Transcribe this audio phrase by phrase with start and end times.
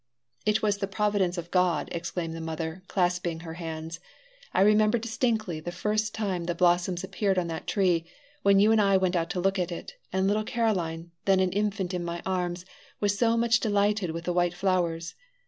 [0.47, 3.99] "It was the providence of God," exclaimed the mother, clasping her hands.
[4.51, 8.05] "I remember distinctly the first time the blossoms appeared on that tree,
[8.41, 11.51] when you and I went out to look at it, and little Caroline, then an
[11.51, 12.65] infant in my arms,
[12.99, 15.13] was so much delighted with the white flowers.